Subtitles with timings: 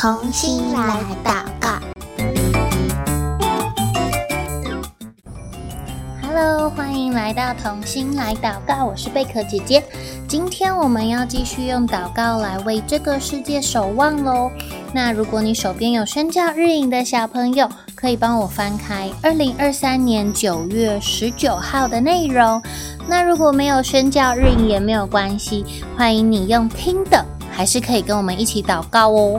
[0.00, 1.78] 童心来祷告。
[6.22, 9.84] Hello，欢迎来到童心来祷告，我是贝壳姐姐。
[10.26, 14.50] 今天我们要继续用祷告来为这个世界守望喽。
[14.94, 22.62] 那如果你手边有宣教日影的小朋友，可以帮我翻开二零二三年九月十九号的内容。
[23.06, 25.62] 那如果没有宣教日影也没有关系，
[25.94, 29.38] 欢迎你用听的，还是可以跟我们一起祷告哦。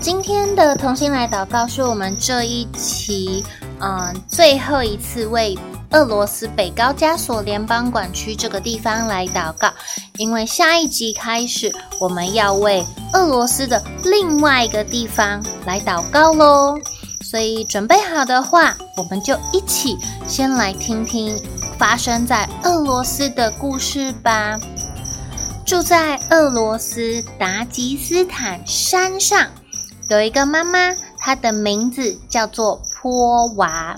[0.00, 3.44] 今天的同心来祷告是我们这一期
[3.80, 5.58] 嗯最后一次为
[5.90, 9.72] 俄罗斯北高加索联邦管区这个地方来祷告，
[10.18, 12.84] 因为下一集开始我们要为
[13.14, 16.78] 俄罗斯的另外一个地方来祷告喽。
[17.20, 19.96] 所以准备好的话，我们就一起
[20.26, 21.36] 先来听听
[21.76, 24.58] 发生在俄罗斯的故事吧。
[25.66, 29.46] 住在俄罗斯达吉斯坦山上，
[30.08, 33.96] 有一个妈妈，她的名字叫做波娃。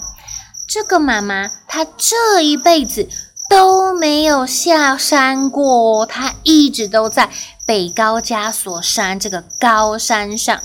[0.68, 3.08] 这个妈妈她这一辈子
[3.48, 7.30] 都没有下山过，她一直都在
[7.64, 10.60] 北高加索山这个高山上。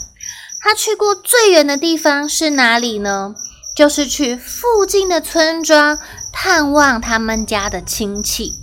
[0.61, 3.35] 她去过最远的地方是哪里呢？
[3.75, 5.99] 就是去附近的村庄
[6.31, 8.53] 探望他们家的亲戚。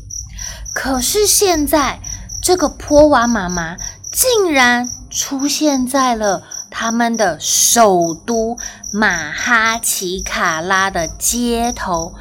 [0.74, 2.00] 可是现在，
[2.42, 3.76] 这个波娃妈妈
[4.10, 6.42] 竟然出现在了
[6.72, 8.56] 他们的首都
[8.92, 12.14] 马哈奇卡拉的街头。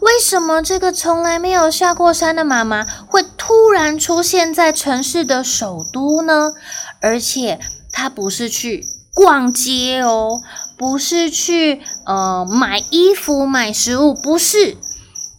[0.00, 6.54] 为什么这个从来没有下过山的妈妈会突然出现在城市的首都呢？
[7.00, 7.60] 而且，
[7.92, 8.84] 她不是去。
[9.12, 10.40] 逛街哦，
[10.78, 14.78] 不是去呃买衣服、买食物，不是。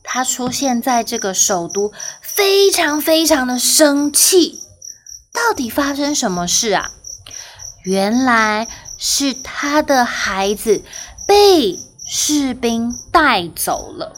[0.04, 4.60] 他出现在这个首都，非常非常的生气。
[5.34, 6.92] 到底发生什么事啊？
[7.84, 10.84] 原来是他的孩子
[11.28, 14.14] 被士兵带走了。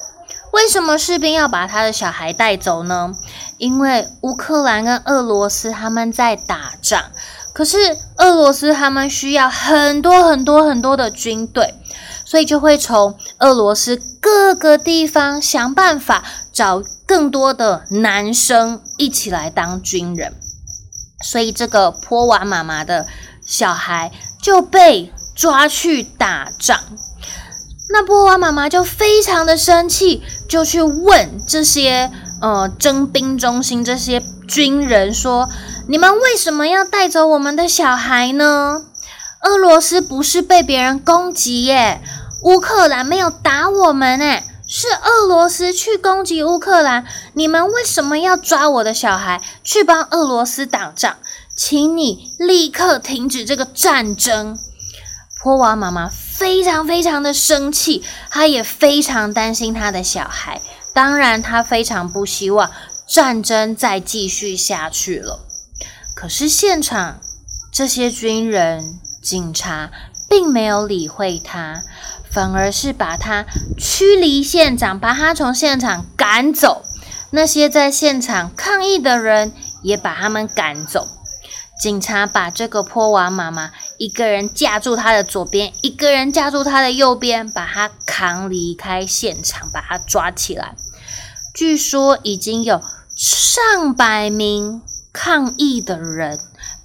[0.52, 3.14] 为什么士兵要把他的小孩带走呢？
[3.58, 7.12] 因为乌克兰跟俄罗斯他们在打仗。
[7.54, 7.78] 可是
[8.18, 11.74] 俄罗斯他们需要很多很多很多的军队，
[12.26, 20.34] 所以就会从俄罗斯各个地方想办法找更多的男生一起来当军人。
[21.24, 23.06] 所以这个泼娃妈妈的
[23.46, 24.12] 小孩
[24.42, 26.80] 就被抓去打仗。
[27.90, 32.12] 那波娃妈妈就非常的生气，就去问这些
[32.42, 35.50] 呃征兵中心这些军人说。
[35.86, 38.86] 你们为什么要带走我们的小孩呢？
[39.42, 42.02] 俄罗斯不是被别人攻击耶，
[42.44, 47.06] 乌克兰没有打我们诶，是俄罗斯去攻击乌克兰。
[47.34, 51.18] 你们为什么要抓我的小孩去帮俄罗斯打仗？
[51.56, 54.58] 请你立刻停止这个战争！
[55.44, 60.62] 波娃妈妈非常非常的生气，她也非常担心她的小孩，
[60.94, 62.72] 当然她非常不希望
[63.08, 65.46] 战争再继续下去了。
[66.16, 67.20] 可是现场
[67.72, 69.92] 这些军人、警察
[70.30, 71.84] 并没有理会他，
[72.32, 73.46] 反而是把他
[73.78, 76.84] 驱离现场，把他从现场赶走。
[77.32, 81.08] 那些在现场抗议的人也把他们赶走。
[81.82, 90.76] 警察把这个波娃妈妈一个人架住他的左边，一个人架住他的右边，把他扛离开现场，把他抓起来。
[91.54, 92.82] 据说已经有
[93.16, 94.82] 上百名。
[95.16, 96.40] 抗议的人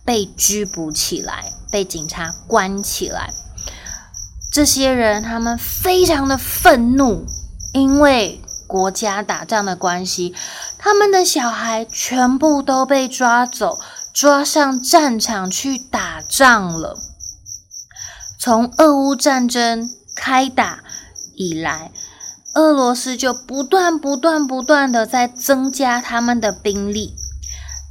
[0.05, 3.33] 被拘捕起来，被警察关起来。
[4.53, 7.25] 这些人他们非常的愤怒，
[7.73, 10.35] 因为国家打仗的关系，
[10.77, 13.81] 他们的小孩全部都被抓走，
[14.21, 16.99] 抓上战场去打仗了。
[18.37, 20.81] 从俄乌战争开打
[21.37, 21.93] 以来，
[22.55, 27.15] 俄罗斯就不断、不断、不断的在增加他们的兵力。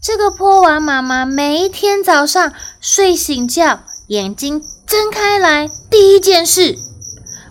[0.03, 2.51] 这个波娃妈妈每一天早上
[2.81, 6.77] 睡醒觉，眼睛睁开来，第一件事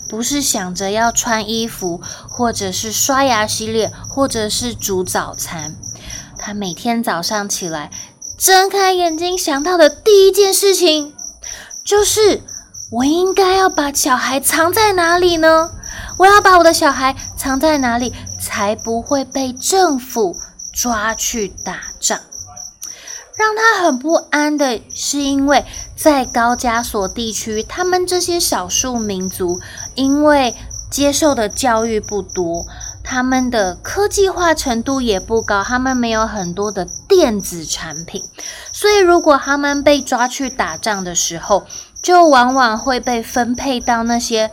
[0.06, 5.74] 不是想着要穿衣服，或者是刷牙洗脸，或者是煮早餐。
[6.38, 7.90] 她每天早上起来，
[8.38, 11.14] 睁开眼睛想到的第一件事情，
[11.82, 12.42] 就是
[12.92, 15.70] 我应该要把小孩藏在哪里呢？
[16.18, 20.36] 我要把我的小孩藏在哪里，才不会被政府
[20.74, 22.20] 抓去打仗？
[23.38, 25.64] 让他很不安的是，因为
[25.96, 29.58] 在高加索地区，他们这些少数民族
[29.94, 30.54] 因为
[30.90, 32.64] 接受的教育不多，
[33.08, 38.24] 他们的科技化程度也不高，他们没有很多的电子产品，
[38.72, 41.64] 所以如果他们被抓去打仗的时候，
[42.02, 44.50] 就往往会被分配到那些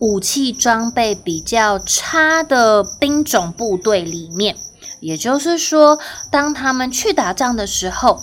[0.00, 4.56] 武器装备比较差的兵种部队里面。
[4.98, 8.20] 也就是说，当他们去打仗的时候，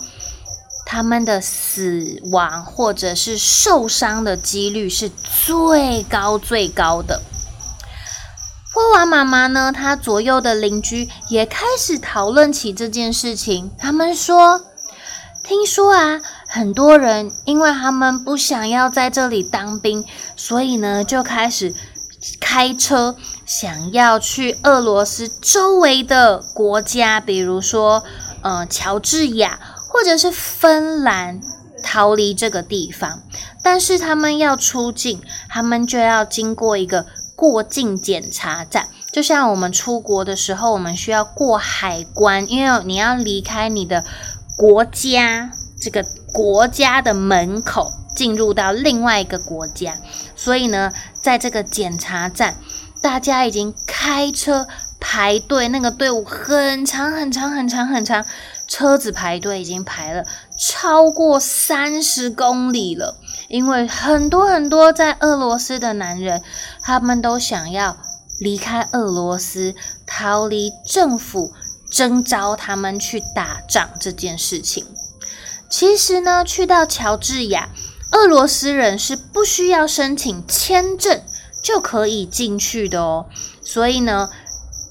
[0.84, 5.10] 他们的死亡或者是受伤的几率是
[5.46, 7.22] 最高最高的。
[8.80, 13.70] 波娃妈妈呢，她左右的邻居也开始讨论起这件事情。
[13.78, 14.62] 他们说
[15.44, 16.18] ：“听说啊，
[16.48, 20.02] 很多人因为他们不想要在这里当兵，
[20.34, 21.74] 所以呢，就开始
[22.40, 28.02] 开车想要去俄罗斯周围的国家，比如说，
[28.40, 29.60] 呃，乔治亚。”
[29.92, 31.40] 或者是芬兰
[31.82, 33.22] 逃离这个地方，
[33.60, 37.06] 但是他们要出境，他们就要经过一个
[37.40, 44.04] 过境检查站，就像我们出国的时候，我们需要过海关，因为你要离开你的
[44.58, 45.50] 国家，
[45.80, 46.04] 这个
[46.34, 49.96] 国家的门口，进入到另外一个国家。
[50.36, 50.92] 所以呢，
[51.22, 52.58] 在这个检查站，
[53.00, 54.68] 大家已经开车
[55.00, 58.22] 排队，那个队伍很长很长很长很长。
[58.68, 60.24] 车子排队已经排了
[60.56, 63.16] 超过三十公里了，
[63.50, 66.40] 因为很多很多在俄罗斯的男人，
[66.82, 67.96] 他们都想要
[68.38, 69.74] 离开俄罗斯，
[70.06, 71.52] 逃离政府
[71.90, 74.86] 征召他们去打仗这件事情。
[75.68, 77.70] 其实呢，去到乔治亚，
[78.12, 81.20] 俄罗斯人是不需要申请签证
[81.60, 83.26] 就可以进去的哦。
[83.64, 84.30] 所以呢，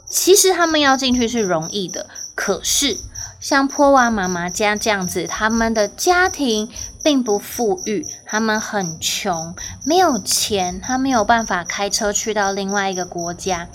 [0.09, 2.97] 其实他们要进去是容易的，可是。
[3.39, 6.69] 像坡娃妈妈家这样子，他们的家庭
[7.01, 9.55] 并不富裕，他们很穷，
[9.85, 13.69] 没有钱，他没有办法开车去到另外一个国家。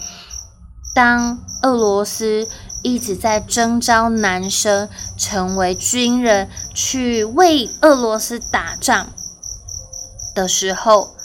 [0.95, 2.47] 当俄罗斯
[2.83, 9.09] 一直在征召男生成为军人，去为俄罗斯打仗
[10.35, 11.17] 的时候，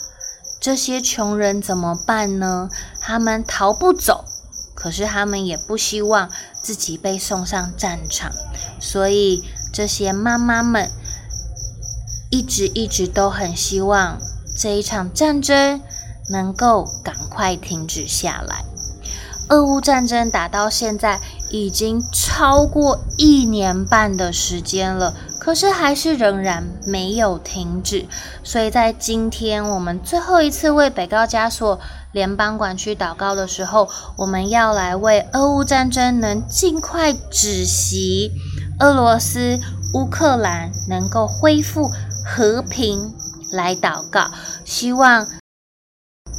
[0.58, 2.70] 这些穷人怎么办呢？
[3.00, 4.24] 他们逃不走。
[4.80, 6.30] 可是他们也不希望
[6.62, 8.32] 自己被送上战场，
[8.80, 10.88] 所以这些妈妈们
[12.30, 14.18] 一直一直都很希望
[14.56, 15.82] 这一场战争
[16.30, 18.64] 能够赶快停止下来。
[19.50, 28.06] 俄乌战争打到现在已经超过一年半的时间了，可是还是仍然没有停止。
[28.44, 31.80] 所以在今天我们最后一次为北高加索
[32.12, 38.32] 联邦管区祷告的时候，我们要来为俄乌战争能尽快止息，
[38.80, 39.60] 俄罗斯、
[39.94, 41.88] 乌克兰能够恢复
[42.26, 43.14] 和平
[43.52, 44.30] 来祷告。
[44.64, 45.26] 希望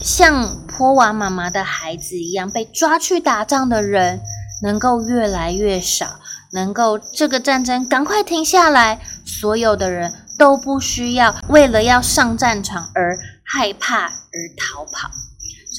[0.02, 4.20] 像波娃妈妈的孩子一样被抓去打仗的人
[4.64, 6.20] 能够越来越少，
[6.52, 15.10] 能够这个战争赶快停下来，所有的人都不需要为了要上战场而害怕而逃跑。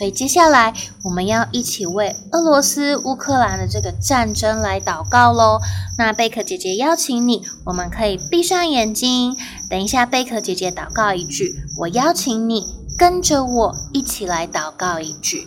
[0.02, 5.60] 所以接下来我们要一起为俄罗斯、乌克兰的这个战争来祷告喽。
[5.96, 9.36] 那贝壳姐姐邀请你，我们可以闭上眼睛。
[9.70, 12.66] 等一下，贝壳姐姐祷告一句，我邀请你
[12.98, 15.46] 跟着我一起来祷告一句。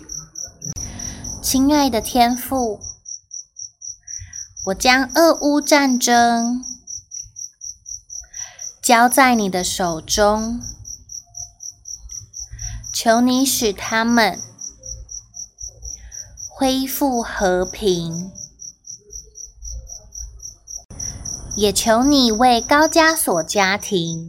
[1.41, 2.79] 亲爱的天父，
[4.67, 6.63] 我将俄乌战争
[8.81, 10.62] 交在你的手中。
[13.05, 14.41] 求你使他们
[16.50, 18.31] 恢复和平，
[21.55, 24.27] 也求你为高加索家庭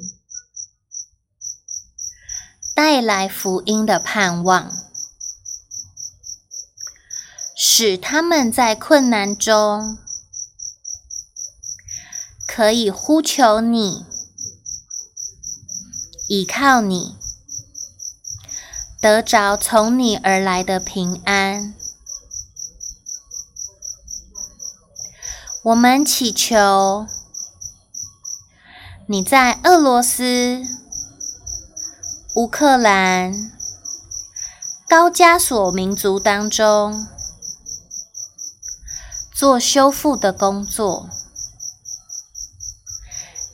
[2.74, 4.70] 带来福音的盼望，
[7.56, 9.96] 使他们在困难中
[12.46, 14.04] 可以呼求你，
[16.28, 17.16] 倚靠你。
[19.06, 21.72] 得着从你而来的平安，
[25.62, 27.06] 我们祈求
[29.06, 30.60] 你在俄罗斯、
[32.34, 33.52] 乌克兰、
[34.88, 37.06] 高加索民族当中
[39.32, 41.08] 做修复的工作，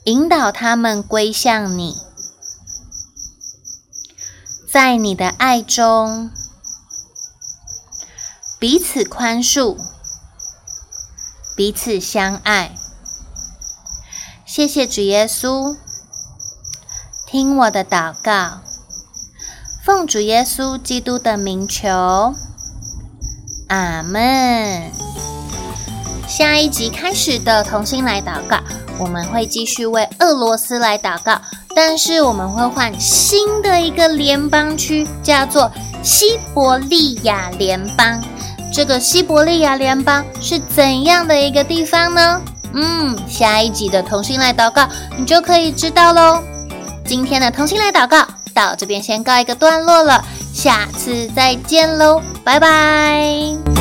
[0.05, 2.12] 引导他们归向你。
[4.73, 6.31] 在你的爱中，
[8.59, 9.77] 彼此宽恕，
[11.55, 12.71] 彼此相爱。
[14.47, 15.77] 谢谢主耶稣，
[17.27, 18.61] 听我的祷告，
[19.85, 22.33] 奉主耶稣基督的名求，
[23.69, 24.91] 阿门。
[26.27, 28.59] 下一集开始的同心来祷告，
[28.97, 31.39] 我们会继续为俄罗斯来祷告，
[31.75, 35.71] 但是我们会换新的一个联邦区，叫做
[36.03, 38.21] 西伯利亚联邦。
[38.71, 42.41] 这个西伯利亚联邦是怎样的一个地方呢？
[42.73, 44.87] 嗯，下一集的同心来祷告，
[45.17, 46.41] 你就可以知道喽。
[47.05, 53.72] 今天的同心来祷告到这边先告一个段落了，下次再见喽，拜拜。